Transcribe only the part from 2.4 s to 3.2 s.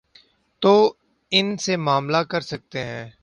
سکتے ہیں۔